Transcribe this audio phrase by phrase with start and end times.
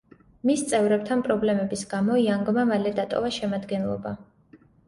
[0.49, 4.19] მის წევრებთან პრობლემების გამო, იანგმა მალე დატოვა შემადგენლობა.